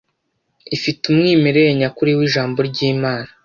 [0.75, 3.29] ifite umwimerere nyakuri w’ijambo ry’Imana